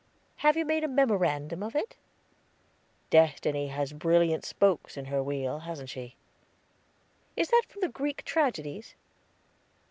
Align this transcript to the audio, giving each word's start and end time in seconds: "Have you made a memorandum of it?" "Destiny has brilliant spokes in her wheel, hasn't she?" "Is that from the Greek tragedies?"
"Have 0.37 0.57
you 0.57 0.65
made 0.65 0.83
a 0.83 0.87
memorandum 0.87 1.61
of 1.61 1.75
it?" 1.75 1.95
"Destiny 3.11 3.67
has 3.67 3.93
brilliant 3.93 4.43
spokes 4.43 4.97
in 4.97 5.05
her 5.05 5.21
wheel, 5.21 5.59
hasn't 5.59 5.91
she?" 5.91 6.15
"Is 7.37 7.49
that 7.49 7.65
from 7.67 7.81
the 7.81 7.87
Greek 7.87 8.23
tragedies?" 8.23 8.95